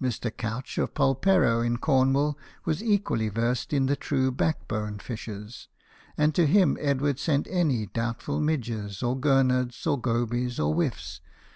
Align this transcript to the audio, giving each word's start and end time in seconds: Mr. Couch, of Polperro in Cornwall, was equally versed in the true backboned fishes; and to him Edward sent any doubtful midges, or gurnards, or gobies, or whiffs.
Mr. 0.00 0.30
Couch, 0.36 0.78
of 0.78 0.94
Polperro 0.94 1.60
in 1.60 1.76
Cornwall, 1.78 2.38
was 2.64 2.84
equally 2.84 3.28
versed 3.28 3.72
in 3.72 3.86
the 3.86 3.96
true 3.96 4.30
backboned 4.30 5.02
fishes; 5.02 5.66
and 6.16 6.36
to 6.36 6.46
him 6.46 6.78
Edward 6.80 7.18
sent 7.18 7.48
any 7.50 7.86
doubtful 7.86 8.40
midges, 8.40 9.02
or 9.02 9.18
gurnards, 9.18 9.84
or 9.84 10.00
gobies, 10.00 10.60
or 10.64 10.72
whiffs. 10.72 11.20